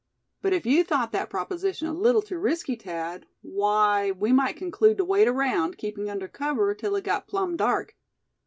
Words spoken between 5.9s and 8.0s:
under cover, till it got plumb dark.